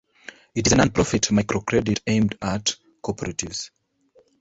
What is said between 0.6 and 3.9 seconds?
is a non-profit microcredit aimed at cooperatives.